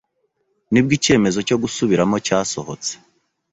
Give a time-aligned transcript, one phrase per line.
[0.71, 2.91] nibwo icyemezo cyo gusubiramo cyasohotse